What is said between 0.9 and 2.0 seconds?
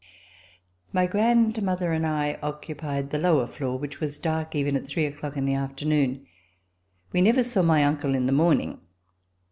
My grandmother